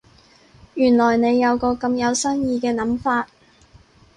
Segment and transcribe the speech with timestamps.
[0.73, 3.27] 原來你有個咁有新意嘅諗法